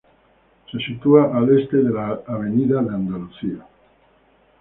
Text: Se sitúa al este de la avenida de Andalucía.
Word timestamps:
Se 0.71 0.79
sitúa 0.79 1.37
al 1.37 1.55
este 1.59 1.77
de 1.77 1.91
la 1.91 2.21
avenida 2.25 2.81
de 2.81 2.89
Andalucía. 2.95 3.67